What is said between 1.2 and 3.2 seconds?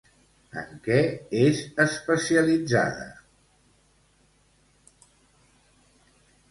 és especialitzada?